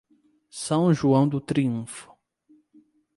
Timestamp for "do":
1.29-1.39